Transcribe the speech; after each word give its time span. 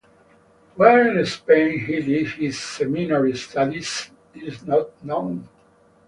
Where 0.77 1.15
in 1.19 1.23
Spain 1.27 1.81
he 1.85 2.01
did 2.01 2.29
his 2.29 2.59
seminary 2.59 3.35
studies 3.37 4.09
is 4.33 4.65
not 4.65 4.87
known. 5.03 5.47